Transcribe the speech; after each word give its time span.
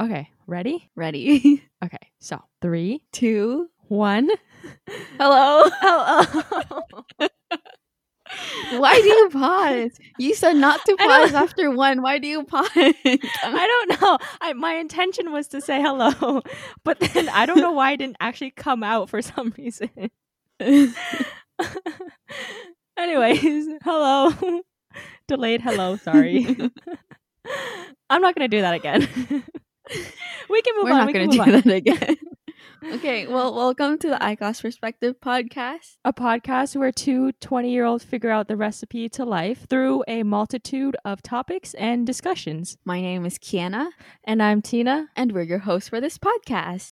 Okay, 0.00 0.30
ready? 0.46 0.90
Ready? 0.96 1.62
Okay, 1.84 1.98
so 2.18 2.40
three, 2.62 3.04
two, 3.12 3.68
one. 3.88 4.30
Hello. 5.18 5.64
Hello. 5.82 7.04
Why 8.80 8.94
do 8.94 9.06
you 9.06 9.28
pause? 9.30 9.90
You 10.18 10.34
said 10.34 10.54
not 10.56 10.80
to 10.86 10.96
pause 10.96 11.34
after 11.34 11.70
one. 11.70 12.00
Why 12.00 12.16
do 12.18 12.26
you 12.26 12.42
pause? 12.44 12.70
I 12.74 13.86
don't 13.88 14.00
know. 14.00 14.18
I 14.40 14.54
my 14.54 14.76
intention 14.76 15.30
was 15.30 15.48
to 15.48 15.60
say 15.60 15.82
hello, 15.82 16.40
but 16.84 16.98
then 17.00 17.28
I 17.28 17.44
don't 17.44 17.58
know 17.60 17.72
why 17.72 17.92
it 17.92 17.98
didn't 17.98 18.16
actually 18.18 18.52
come 18.52 18.82
out 18.82 19.10
for 19.10 19.20
some 19.20 19.52
reason. 19.58 19.90
Anyways, 22.96 23.66
hello. 23.84 24.32
Delayed 25.28 25.60
hello, 25.60 25.96
sorry. 25.96 26.46
I'm 28.08 28.22
not 28.22 28.34
gonna 28.34 28.48
do 28.48 28.62
that 28.62 28.74
again. 28.74 29.44
we 30.50 30.62
can 30.62 30.74
move 30.76 30.84
We're 30.84 30.92
on. 30.92 30.98
not 30.98 31.06
we 31.06 31.12
going 31.12 31.30
to 31.30 31.36
do 31.36 31.42
on. 31.42 31.50
that 31.52 31.66
again. 31.66 32.16
okay, 32.94 33.26
well, 33.26 33.54
welcome 33.54 33.98
to 33.98 34.08
the 34.08 34.22
Eyeglass 34.22 34.60
Perspective 34.62 35.16
podcast. 35.24 35.96
A 36.04 36.12
podcast 36.12 36.76
where 36.76 36.92
two 36.92 37.32
20 37.32 37.70
year 37.70 37.84
olds 37.84 38.04
figure 38.04 38.30
out 38.30 38.48
the 38.48 38.56
recipe 38.56 39.08
to 39.10 39.24
life 39.24 39.66
through 39.68 40.04
a 40.08 40.22
multitude 40.22 40.96
of 41.04 41.22
topics 41.22 41.74
and 41.74 42.06
discussions. 42.06 42.76
My 42.84 43.00
name 43.00 43.24
is 43.26 43.38
Kiana, 43.38 43.88
And 44.24 44.42
I'm 44.42 44.62
Tina. 44.62 45.08
and 45.16 45.32
we're 45.32 45.42
your 45.42 45.60
hosts 45.60 45.88
for 45.88 46.00
this 46.00 46.18
podcast. 46.18 46.92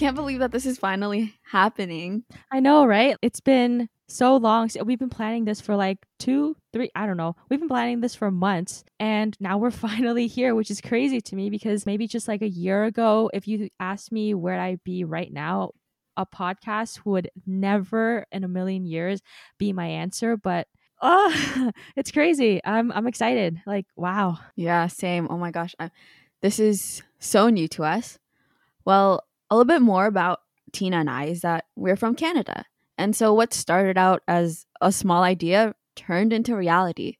Can't 0.00 0.16
believe 0.16 0.38
that 0.38 0.50
this 0.50 0.64
is 0.64 0.78
finally 0.78 1.34
happening. 1.42 2.24
I 2.50 2.60
know, 2.60 2.86
right? 2.86 3.18
It's 3.20 3.40
been 3.40 3.90
so 4.08 4.36
long. 4.36 4.70
We've 4.82 4.98
been 4.98 5.10
planning 5.10 5.44
this 5.44 5.60
for 5.60 5.76
like 5.76 5.98
two, 6.18 6.56
three, 6.72 6.90
I 6.94 7.04
don't 7.04 7.18
know. 7.18 7.36
We've 7.50 7.60
been 7.60 7.68
planning 7.68 8.00
this 8.00 8.14
for 8.14 8.30
months. 8.30 8.82
And 8.98 9.36
now 9.40 9.58
we're 9.58 9.70
finally 9.88 10.26
here, 10.26 10.54
which 10.54 10.70
is 10.70 10.80
crazy 10.80 11.20
to 11.20 11.36
me 11.36 11.50
because 11.50 11.84
maybe 11.84 12.08
just 12.08 12.28
like 12.28 12.40
a 12.40 12.48
year 12.48 12.84
ago, 12.84 13.30
if 13.34 13.46
you 13.46 13.68
asked 13.78 14.10
me 14.10 14.32
where 14.32 14.58
I'd 14.58 14.82
be 14.84 15.04
right 15.04 15.30
now, 15.30 15.72
a 16.16 16.24
podcast 16.24 17.04
would 17.04 17.30
never 17.46 18.24
in 18.32 18.42
a 18.42 18.48
million 18.48 18.86
years 18.86 19.20
be 19.58 19.74
my 19.74 19.86
answer. 19.86 20.34
But 20.34 20.66
oh, 21.02 21.72
it's 21.96 22.10
crazy. 22.10 22.62
I'm 22.64 22.90
I'm 22.92 23.06
excited. 23.06 23.60
Like, 23.66 23.84
wow. 23.96 24.38
Yeah, 24.56 24.86
same. 24.86 25.28
Oh 25.28 25.36
my 25.36 25.50
gosh. 25.50 25.74
I, 25.78 25.90
this 26.40 26.58
is 26.58 27.02
so 27.18 27.50
new 27.50 27.68
to 27.68 27.84
us. 27.84 28.18
Well, 28.86 29.24
a 29.50 29.56
little 29.56 29.66
bit 29.66 29.82
more 29.82 30.06
about 30.06 30.40
Tina 30.72 30.98
and 30.98 31.10
I 31.10 31.24
is 31.24 31.40
that 31.40 31.64
we're 31.76 31.96
from 31.96 32.14
Canada. 32.14 32.64
And 32.96 33.16
so 33.16 33.34
what 33.34 33.52
started 33.52 33.98
out 33.98 34.22
as 34.28 34.66
a 34.80 34.92
small 34.92 35.22
idea 35.22 35.74
turned 35.96 36.32
into 36.32 36.56
reality. 36.56 37.16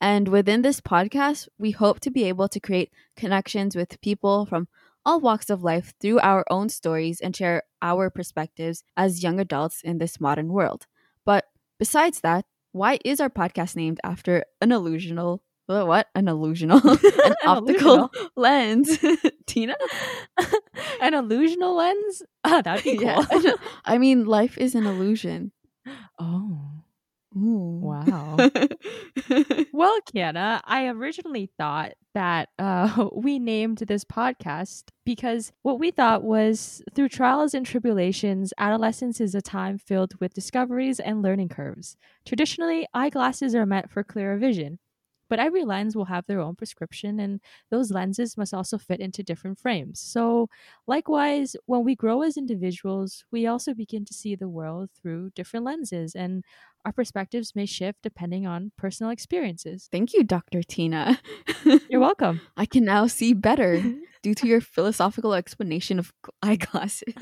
And 0.00 0.28
within 0.28 0.62
this 0.62 0.80
podcast, 0.80 1.48
we 1.58 1.70
hope 1.70 2.00
to 2.00 2.10
be 2.10 2.24
able 2.24 2.48
to 2.48 2.60
create 2.60 2.92
connections 3.16 3.74
with 3.74 4.00
people 4.00 4.46
from 4.46 4.68
all 5.04 5.20
walks 5.20 5.50
of 5.50 5.62
life 5.62 5.94
through 6.00 6.20
our 6.20 6.44
own 6.50 6.68
stories 6.68 7.20
and 7.20 7.34
share 7.34 7.62
our 7.80 8.10
perspectives 8.10 8.84
as 8.96 9.22
young 9.22 9.40
adults 9.40 9.80
in 9.82 9.98
this 9.98 10.20
modern 10.20 10.52
world. 10.52 10.86
But 11.24 11.46
besides 11.78 12.20
that, 12.20 12.44
why 12.72 12.98
is 13.04 13.20
our 13.20 13.30
podcast 13.30 13.76
named 13.76 14.00
after 14.04 14.44
an 14.60 14.70
illusional 14.70 15.40
what? 15.66 16.08
An 16.14 16.26
illusional, 16.26 16.82
an, 17.24 17.34
optical 17.44 18.10
lens. 18.36 18.98
Tina? 19.46 19.74
An 21.00 21.12
illusional 21.12 21.76
lens? 21.76 22.22
Ah, 22.44 22.62
that'd 22.62 22.84
be 22.84 22.96
cool. 22.96 23.24
Yeah. 23.40 23.54
I 23.84 23.98
mean, 23.98 24.24
life 24.24 24.56
is 24.58 24.74
an 24.74 24.86
illusion. 24.86 25.52
Oh. 26.18 26.68
Ooh. 27.36 27.80
Wow. 27.82 28.36
Well, 29.72 29.98
Kiana, 30.02 30.60
I 30.64 30.86
originally 30.86 31.50
thought 31.58 31.94
that 32.14 32.50
uh, 32.58 33.08
we 33.16 33.38
named 33.38 33.78
this 33.78 34.04
podcast 34.04 34.84
because 35.04 35.50
what 35.62 35.80
we 35.80 35.90
thought 35.90 36.22
was 36.22 36.82
through 36.94 37.08
trials 37.08 37.54
and 37.54 37.64
tribulations, 37.64 38.52
adolescence 38.58 39.20
is 39.20 39.34
a 39.34 39.40
time 39.40 39.78
filled 39.78 40.14
with 40.20 40.34
discoveries 40.34 41.00
and 41.00 41.22
learning 41.22 41.48
curves. 41.48 41.96
Traditionally, 42.26 42.86
eyeglasses 42.94 43.54
are 43.54 43.66
meant 43.66 43.90
for 43.90 44.04
clearer 44.04 44.36
vision. 44.36 44.78
But 45.32 45.38
every 45.38 45.64
lens 45.64 45.96
will 45.96 46.04
have 46.04 46.26
their 46.26 46.40
own 46.40 46.56
prescription, 46.56 47.18
and 47.18 47.40
those 47.70 47.90
lenses 47.90 48.36
must 48.36 48.52
also 48.52 48.76
fit 48.76 49.00
into 49.00 49.22
different 49.22 49.58
frames. 49.58 49.98
So, 49.98 50.50
likewise, 50.86 51.56
when 51.64 51.84
we 51.84 51.94
grow 51.94 52.20
as 52.20 52.36
individuals, 52.36 53.24
we 53.32 53.46
also 53.46 53.72
begin 53.72 54.04
to 54.04 54.12
see 54.12 54.34
the 54.36 54.50
world 54.50 54.90
through 54.94 55.30
different 55.34 55.64
lenses, 55.64 56.14
and 56.14 56.44
our 56.84 56.92
perspectives 56.92 57.56
may 57.56 57.64
shift 57.64 58.00
depending 58.02 58.46
on 58.46 58.72
personal 58.76 59.10
experiences. 59.10 59.88
Thank 59.90 60.12
you, 60.12 60.22
Dr. 60.22 60.62
Tina. 60.62 61.18
You're 61.88 61.98
welcome. 61.98 62.42
I 62.54 62.66
can 62.66 62.84
now 62.84 63.06
see 63.06 63.32
better 63.32 63.82
due 64.22 64.34
to 64.34 64.46
your 64.46 64.60
philosophical 64.60 65.34
explanation 65.34 65.98
of 65.98 66.12
eyeglasses. 66.42 67.14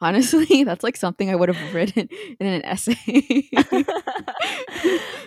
Honestly, 0.00 0.64
that's 0.64 0.82
like 0.82 0.96
something 0.96 1.30
I 1.30 1.36
would 1.36 1.48
have 1.48 1.74
written 1.74 2.08
in 2.40 2.46
an 2.46 2.64
essay. 2.64 3.48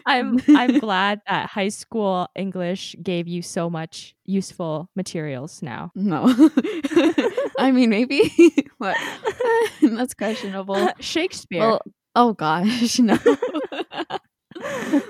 I'm 0.06 0.40
I'm 0.50 0.80
glad 0.80 1.22
that 1.28 1.50
high 1.50 1.70
school 1.70 2.28
English 2.36 2.96
gave 3.02 3.28
you 3.28 3.42
so 3.42 3.70
much 3.70 4.16
useful 4.26 4.90
materials 4.96 5.62
now. 5.62 5.92
no. 5.96 6.34
I 7.60 7.72
mean, 7.72 7.90
maybe. 7.90 8.32
what? 8.78 8.98
that's 9.82 10.14
questionable. 10.14 10.90
Shakespeare. 11.00 11.62
Well, 11.62 11.82
oh 12.16 12.34
gosh, 12.34 13.00
no. 13.00 13.18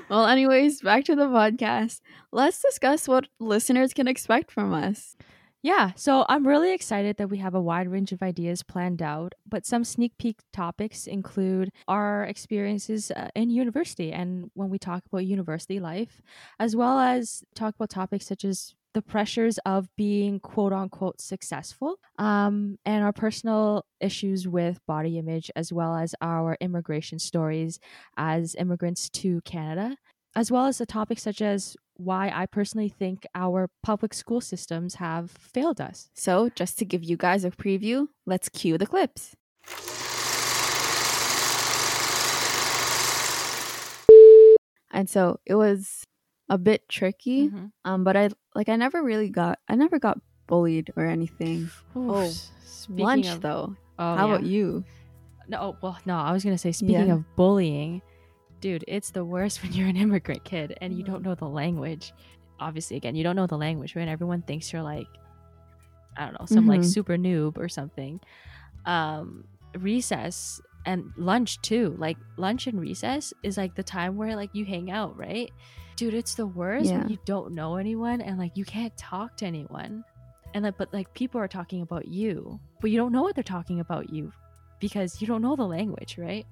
well, 0.09 0.25
anyways, 0.25 0.81
back 0.81 1.03
to 1.05 1.15
the 1.15 1.25
podcast. 1.25 2.01
Let's 2.31 2.61
discuss 2.61 3.07
what 3.07 3.27
listeners 3.39 3.93
can 3.93 4.07
expect 4.07 4.51
from 4.51 4.73
us. 4.73 5.15
Yeah, 5.63 5.91
so 5.95 6.25
I'm 6.29 6.47
really 6.47 6.71
excited 6.73 7.17
that 7.17 7.29
we 7.29 7.39
have 7.39 7.55
a 7.55 7.61
wide 7.61 7.87
range 7.89 8.11
of 8.11 8.21
ideas 8.21 8.63
planned 8.63 9.01
out, 9.01 9.33
but 9.45 9.65
some 9.65 9.83
sneak 9.83 10.17
peek 10.17 10.37
topics 10.53 11.07
include 11.07 11.71
our 11.87 12.23
experiences 12.25 13.11
uh, 13.11 13.29
in 13.35 13.49
university 13.49 14.11
and 14.13 14.49
when 14.53 14.69
we 14.69 14.77
talk 14.77 15.03
about 15.07 15.25
university 15.25 15.79
life, 15.79 16.21
as 16.59 16.75
well 16.75 16.99
as 16.99 17.43
talk 17.55 17.75
about 17.75 17.89
topics 17.89 18.27
such 18.27 18.45
as 18.45 18.75
the 18.93 19.01
pressures 19.01 19.57
of 19.65 19.89
being 19.95 20.39
quote 20.39 20.73
unquote 20.73 21.19
successful, 21.19 21.97
um, 22.19 22.77
and 22.85 23.03
our 23.03 23.13
personal 23.13 23.83
issues 23.99 24.47
with 24.47 24.79
body 24.85 25.17
image, 25.17 25.51
as 25.55 25.73
well 25.73 25.95
as 25.95 26.13
our 26.21 26.55
immigration 26.61 27.19
stories 27.19 27.79
as 28.15 28.55
immigrants 28.55 29.09
to 29.09 29.41
Canada, 29.41 29.97
as 30.35 30.51
well 30.51 30.65
as 30.67 30.77
the 30.77 30.85
topics 30.85 31.23
such 31.23 31.41
as 31.41 31.75
why 31.97 32.31
I 32.33 32.45
personally 32.45 32.89
think 32.89 33.25
our 33.35 33.69
public 33.83 34.13
school 34.13 34.41
systems 34.41 34.95
have 34.95 35.31
failed 35.31 35.81
us. 35.81 36.09
So, 36.13 36.49
just 36.55 36.77
to 36.79 36.85
give 36.85 37.03
you 37.03 37.17
guys 37.17 37.43
a 37.43 37.51
preview, 37.51 38.07
let's 38.25 38.49
cue 38.49 38.77
the 38.77 38.87
clips. 38.87 39.35
And 44.91 45.09
so 45.09 45.39
it 45.45 45.55
was 45.55 46.03
a 46.49 46.57
bit 46.57 46.87
tricky, 46.89 47.49
Mm-hmm. 47.49 47.65
um, 47.85 48.03
but 48.03 48.15
I 48.17 48.29
like 48.55 48.69
I 48.69 48.75
never 48.77 49.03
really 49.03 49.29
got 49.29 49.59
I 49.67 49.75
never 49.75 49.99
got 49.99 50.19
bullied 50.47 50.91
or 50.95 51.05
anything. 51.05 51.69
Oh, 51.95 52.31
Lunch 52.89 53.27
of, 53.27 53.41
though. 53.41 53.75
oh, 53.99 54.15
How 54.15 54.27
yeah. 54.27 54.33
about 54.35 54.45
you? 54.45 54.85
No, 55.49 55.75
well, 55.81 55.97
no, 56.05 56.15
I 56.15 56.31
was 56.31 56.43
gonna 56.43 56.57
say. 56.57 56.71
Speaking 56.71 57.07
Yeah. 57.07 57.13
of 57.15 57.35
bullying, 57.35 58.01
dude, 58.61 58.83
it's 58.87 59.11
the 59.11 59.23
worst 59.25 59.61
when 59.63 59.73
you're 59.73 59.87
an 59.87 59.97
immigrant 59.97 60.43
kid 60.43 60.77
and 60.81 60.93
you 60.93 61.03
Mm-hmm. 61.03 61.13
don't 61.13 61.23
know 61.23 61.35
the 61.35 61.45
language. 61.47 62.13
Obviously, 62.59 62.97
again, 62.97 63.15
you 63.15 63.23
don't 63.23 63.35
know 63.35 63.47
the 63.47 63.57
language, 63.57 63.95
right? 63.95 64.07
Everyone 64.07 64.41
thinks 64.41 64.73
you're 64.73 64.81
like, 64.81 65.07
I 66.17 66.25
don't 66.25 66.39
know, 66.39 66.45
some 66.47 66.65
like 66.65 66.81
Mhm. 66.81 66.85
super 66.85 67.15
noob 67.17 67.57
or 67.57 67.69
something. 67.69 68.19
Um, 68.85 69.43
recess 69.77 70.59
and 70.85 71.11
lunch 71.17 71.61
too. 71.61 71.95
Like 71.99 72.17
lunch 72.37 72.65
and 72.67 72.79
recess 72.79 73.33
is 73.43 73.57
like 73.57 73.75
the 73.75 73.83
time 73.83 74.17
where 74.17 74.35
like 74.35 74.49
you 74.53 74.65
hang 74.65 74.89
out, 74.89 75.15
right? 75.17 75.51
Dude, 75.95 76.13
it's 76.15 76.33
the 76.35 76.47
worst 76.47 76.89
Yeah. 76.89 76.99
when 76.99 77.09
you 77.09 77.17
don't 77.25 77.53
know 77.53 77.75
anyone 77.75 78.21
and 78.21 78.37
like 78.39 78.55
you 78.57 78.65
can't 78.65 78.95
talk 78.97 79.37
to 79.37 79.45
anyone. 79.45 80.03
And 80.55 80.63
like 80.63 80.77
but 80.77 80.91
like 80.93 81.13
people 81.13 81.39
are 81.41 81.47
talking 81.47 81.81
about 81.83 82.07
you, 82.07 82.59
but 82.81 82.89
you 82.89 82.97
don't 82.97 83.11
know 83.11 83.21
what 83.21 83.35
they're 83.35 83.43
talking 83.43 83.79
about 83.81 84.09
you 84.09 84.31
because 84.79 85.21
you 85.21 85.27
don't 85.27 85.41
know 85.41 85.55
the 85.55 85.65
language, 85.67 86.17
right? 86.17 86.45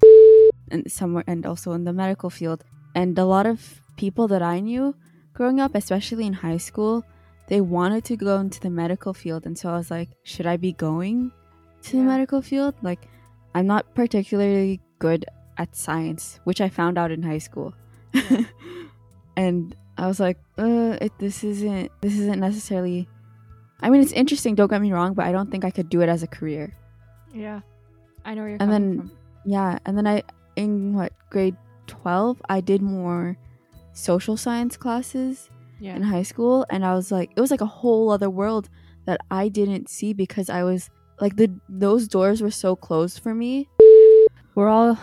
And 0.70 0.92
somewhere 0.92 1.24
and 1.28 1.46
also 1.46 1.72
in 1.74 1.84
the 1.84 1.94
medical 1.94 2.30
field 2.30 2.64
and 2.94 3.18
a 3.20 3.26
lot 3.26 3.46
of 3.46 3.82
people 3.98 4.28
that 4.28 4.42
i 4.42 4.60
knew 4.60 4.96
growing 5.34 5.60
up 5.60 5.76
especially 5.76 6.26
in 6.26 6.34
high 6.34 6.58
school 6.58 7.04
they 7.48 7.62
wanted 7.62 8.04
to 8.04 8.16
go 8.18 8.38
into 8.40 8.60
the 8.60 8.70
medical 8.70 9.14
field 9.14 9.46
and 9.46 9.58
so 9.58 9.70
i 9.70 9.78
was 9.78 9.92
like 9.92 10.10
should 10.24 10.46
i 10.48 10.58
be 10.58 10.72
going 10.74 11.32
to 11.82 11.98
the 11.98 12.04
medical 12.04 12.42
field 12.42 12.74
like 12.82 13.08
I'm 13.54 13.68
not 13.68 13.96
particularly 13.96 14.82
good 15.00 15.24
at 15.58 15.78
science, 15.78 16.42
which 16.44 16.60
I 16.60 16.68
found 16.68 16.98
out 16.98 17.10
in 17.10 17.24
high 17.24 17.38
school. 17.38 17.74
and 19.38 19.76
I 19.98 20.08
was 20.08 20.20
like, 20.20 20.38
uh, 20.58 20.98
it, 21.02 21.14
this 21.20 21.44
isn't 21.44 21.92
this 22.02 22.18
isn't 22.18 22.40
necessarily 22.40 23.08
I 23.82 23.90
mean, 23.90 24.02
it's 24.02 24.12
interesting, 24.12 24.56
don't 24.56 24.70
get 24.70 24.82
me 24.82 24.92
wrong, 24.92 25.14
but 25.14 25.26
I 25.26 25.32
don't 25.32 25.52
think 25.52 25.64
I 25.64 25.72
could 25.72 25.90
do 25.90 26.02
it 26.02 26.10
as 26.10 26.24
a 26.24 26.28
career. 26.28 26.74
Yeah. 27.34 27.62
I 28.26 28.34
know 28.34 28.42
where 28.42 28.50
you're 28.52 28.58
And 28.62 28.72
then- 28.72 28.98
from. 29.00 29.12
Yeah, 29.46 29.78
and 29.86 29.96
then 29.98 30.08
I 30.08 30.24
in 30.56 30.94
what 30.94 31.14
grade 31.30 31.56
12, 31.88 32.42
I 32.50 32.62
did 32.62 32.82
more 32.82 33.38
social 33.94 34.36
science 34.38 34.76
classes 34.78 35.50
Yeah. 35.80 35.96
in 35.96 36.02
high 36.04 36.24
school 36.24 36.66
and 36.70 36.86
I 36.86 36.94
was 36.96 37.12
like 37.12 37.32
it 37.36 37.42
was 37.42 37.52
like 37.52 37.62
a 37.62 37.66
whole 37.66 38.10
other 38.12 38.30
world 38.30 38.70
that 39.06 39.20
I 39.32 39.50
didn't 39.50 39.90
see 39.90 40.14
because 40.14 40.50
I 40.50 40.64
was 40.64 40.90
like 41.22 41.36
the 41.38 41.50
those 41.70 42.08
doors 42.08 42.42
were 42.42 42.52
so 42.52 42.76
closed 42.76 43.20
for 43.20 43.34
me. 43.36 43.70
We're 44.56 44.70
all 44.70 44.98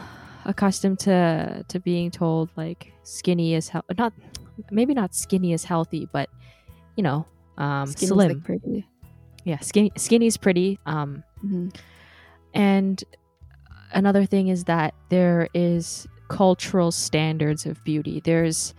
accustomed 0.44 0.98
to 1.00 1.64
to 1.68 1.80
being 1.80 2.10
told 2.10 2.50
like 2.56 2.92
skinny 3.04 3.54
is. 3.54 3.70
Not 3.98 4.12
maybe 4.70 4.92
not 4.94 5.14
skinny 5.14 5.52
is 5.52 5.64
healthy, 5.64 6.08
but 6.12 6.28
you 6.96 7.02
know, 7.02 7.26
um, 7.58 7.86
Skin 7.86 8.08
was, 8.10 8.24
slim. 8.26 8.28
like 8.28 8.44
pretty. 8.44 8.86
yeah, 9.44 9.58
skinny 9.60 9.92
skinny's 9.96 10.36
pretty. 10.36 10.78
Um, 10.84 11.22
Mhm. 11.44 11.74
And 12.54 13.02
another 13.92 14.24
thing 14.24 14.48
is 14.48 14.64
that 14.64 14.94
there 15.08 15.48
is 15.54 16.06
cultural 16.28 16.90
standards 16.90 17.66
of 17.66 17.82
beauty. 17.84 18.20
There's 18.24 18.74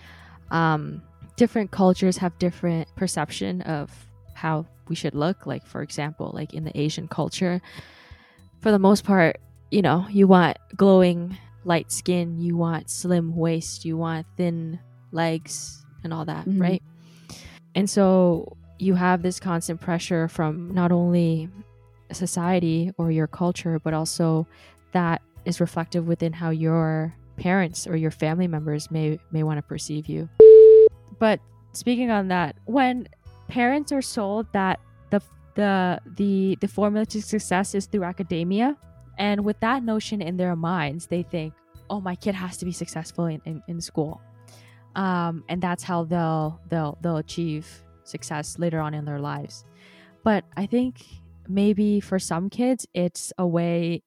um, 0.51 1.01
different 1.36 1.71
cultures 1.71 2.18
have 2.18 2.38
different 2.39 2.88
perception 2.95 3.62
of 3.62 3.92
how 4.33 4.65
we 4.88 4.95
should 4.95 5.15
look. 5.15 5.45
Like 5.45 5.65
for 5.65 5.81
example, 5.81 6.31
like 6.33 6.54
in 6.54 6.63
the 6.63 6.77
Asian 6.80 7.07
culture, 7.07 7.62
for 8.62 8.71
the 8.71 8.80
most 8.80 9.04
part, 9.04 9.39
you 9.71 9.81
know, 9.81 10.06
you 10.10 10.27
want 10.27 10.57
glowing 10.75 11.38
light 11.65 11.92
skin, 11.92 12.39
you 12.39 12.57
want 12.57 12.89
slim 12.89 13.36
waist, 13.36 13.86
you 13.86 13.98
want 13.98 14.25
thin 14.38 14.80
legs 15.12 15.86
and 16.04 16.13
all 16.13 16.25
that, 16.25 16.45
Mhm. 16.45 16.62
right? 16.62 16.83
And 17.75 17.89
so 17.89 18.57
you 18.80 18.95
have 18.95 19.21
this 19.21 19.39
constant 19.39 19.80
pressure 19.80 20.27
from 20.27 20.74
not 20.74 20.92
only 20.92 21.50
society 22.12 22.92
or 22.98 23.12
your 23.12 23.27
culture, 23.27 23.80
but 23.80 23.94
also 23.94 24.45
that 24.94 25.22
is 25.45 25.60
reflective 25.60 26.07
within 26.07 26.34
how 26.34 26.50
your 26.50 27.13
parents 27.38 27.88
or 27.88 27.95
your 27.95 28.12
family 28.12 28.48
members 28.48 28.90
may 28.92 29.19
may 29.31 29.44
want 29.44 29.57
to 29.57 29.62
perceive 29.62 30.07
you. 30.07 30.30
But 31.19 31.40
speaking 31.74 32.12
on 32.12 32.28
that, 32.30 32.56
when 32.66 33.07
parents 33.48 33.92
are 33.92 34.01
sold 34.01 34.48
that 34.54 34.80
the 35.10 35.22
the 35.56 36.00
the 36.18 36.57
the 36.62 36.68
formula 36.68 37.06
to 37.07 37.22
success 37.22 37.75
is 37.75 37.86
through 37.86 38.04
academia, 38.04 38.78
and 39.18 39.44
with 39.44 39.60
that 39.60 39.84
notion 39.84 40.22
in 40.22 40.38
their 40.38 40.56
minds, 40.56 41.07
they 41.07 41.24
think, 41.24 41.54
"Oh, 41.89 42.00
my 42.00 42.16
kid 42.16 42.36
has 42.36 42.57
to 42.57 42.66
be 42.66 42.72
successful 42.72 43.25
in, 43.25 43.42
in, 43.46 43.63
in 43.68 43.81
school," 43.81 44.22
um, 44.96 45.44
and 45.50 45.62
that's 45.62 45.84
how 45.84 46.04
they'll 46.04 46.60
they'll 46.69 46.98
they'll 47.01 47.18
achieve 47.18 47.84
success 48.04 48.60
later 48.60 48.80
on 48.80 48.94
in 48.94 49.06
their 49.06 49.19
lives. 49.19 49.66
But 50.24 50.46
I 50.56 50.66
think 50.66 51.06
maybe 51.48 52.00
for 52.00 52.19
some 52.19 52.50
kids, 52.50 52.88
it's 52.94 53.34
a 53.38 53.46
way 53.46 54.04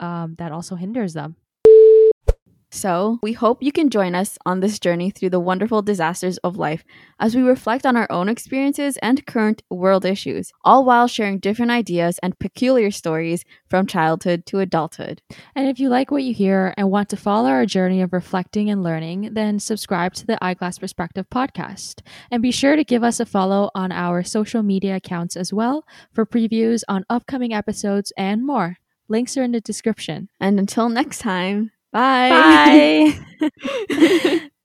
um, 0.00 0.34
that 0.38 0.52
also 0.52 0.76
hinders 0.76 1.14
them. 1.14 1.36
So, 2.70 3.18
we 3.22 3.32
hope 3.32 3.62
you 3.62 3.72
can 3.72 3.88
join 3.88 4.14
us 4.14 4.36
on 4.44 4.60
this 4.60 4.78
journey 4.78 5.10
through 5.10 5.30
the 5.30 5.40
wonderful 5.40 5.80
disasters 5.80 6.36
of 6.38 6.58
life 6.58 6.84
as 7.18 7.34
we 7.34 7.40
reflect 7.40 7.86
on 7.86 7.96
our 7.96 8.06
own 8.12 8.28
experiences 8.28 8.98
and 8.98 9.24
current 9.24 9.62
world 9.70 10.04
issues, 10.04 10.52
all 10.64 10.84
while 10.84 11.08
sharing 11.08 11.38
different 11.38 11.70
ideas 11.70 12.18
and 12.22 12.38
peculiar 12.38 12.90
stories 12.90 13.42
from 13.66 13.86
childhood 13.86 14.44
to 14.46 14.58
adulthood. 14.58 15.22
And 15.54 15.66
if 15.66 15.80
you 15.80 15.88
like 15.88 16.10
what 16.10 16.24
you 16.24 16.34
hear 16.34 16.74
and 16.76 16.90
want 16.90 17.08
to 17.08 17.16
follow 17.16 17.48
our 17.48 17.64
journey 17.64 18.02
of 18.02 18.12
reflecting 18.12 18.68
and 18.68 18.82
learning, 18.82 19.30
then 19.32 19.58
subscribe 19.58 20.12
to 20.14 20.26
the 20.26 20.42
Eyeglass 20.44 20.78
Perspective 20.78 21.24
podcast. 21.30 22.02
And 22.30 22.42
be 22.42 22.52
sure 22.52 22.76
to 22.76 22.84
give 22.84 23.02
us 23.02 23.18
a 23.18 23.24
follow 23.24 23.70
on 23.74 23.92
our 23.92 24.22
social 24.22 24.62
media 24.62 24.96
accounts 24.96 25.38
as 25.38 25.54
well 25.54 25.86
for 26.12 26.26
previews 26.26 26.82
on 26.86 27.06
upcoming 27.08 27.54
episodes 27.54 28.12
and 28.18 28.46
more. 28.46 28.76
Links 29.08 29.36
are 29.36 29.42
in 29.42 29.52
the 29.52 29.60
description. 29.60 30.28
And 30.40 30.58
until 30.58 30.88
next 30.88 31.18
time, 31.18 31.72
bye. 31.92 33.14
Bye. 33.40 34.50